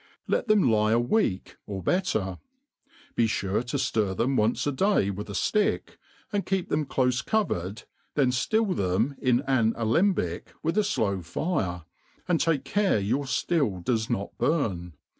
[0.27, 2.39] Let them lie a week, or better;
[3.13, 5.97] be fure to ftir them once a day with a fiick,
[6.33, 7.83] and keep them clofe covered,
[8.15, 11.83] then ftill them in an alem bic with a flow fire,
[12.27, 14.95] and take care your fiill does not burn.